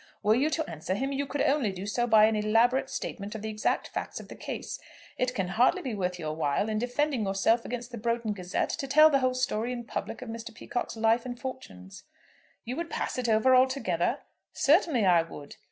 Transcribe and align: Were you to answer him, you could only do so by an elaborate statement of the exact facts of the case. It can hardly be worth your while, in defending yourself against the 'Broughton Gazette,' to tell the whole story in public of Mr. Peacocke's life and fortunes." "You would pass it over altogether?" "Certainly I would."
Were 0.23 0.33
you 0.33 0.49
to 0.49 0.67
answer 0.67 0.95
him, 0.95 1.11
you 1.11 1.27
could 1.27 1.41
only 1.43 1.71
do 1.71 1.85
so 1.85 2.07
by 2.07 2.25
an 2.25 2.35
elaborate 2.35 2.89
statement 2.89 3.35
of 3.35 3.43
the 3.43 3.51
exact 3.51 3.89
facts 3.89 4.19
of 4.19 4.29
the 4.29 4.35
case. 4.35 4.79
It 5.19 5.35
can 5.35 5.49
hardly 5.49 5.83
be 5.83 5.93
worth 5.93 6.17
your 6.17 6.35
while, 6.35 6.69
in 6.69 6.79
defending 6.79 7.23
yourself 7.23 7.65
against 7.65 7.91
the 7.91 7.99
'Broughton 7.99 8.33
Gazette,' 8.33 8.71
to 8.71 8.87
tell 8.87 9.11
the 9.11 9.19
whole 9.19 9.35
story 9.35 9.71
in 9.71 9.83
public 9.83 10.23
of 10.23 10.29
Mr. 10.29 10.51
Peacocke's 10.51 10.97
life 10.97 11.23
and 11.23 11.39
fortunes." 11.39 12.01
"You 12.65 12.77
would 12.77 12.89
pass 12.89 13.19
it 13.19 13.29
over 13.29 13.53
altogether?" 13.55 14.21
"Certainly 14.53 15.05
I 15.05 15.21
would." 15.21 15.57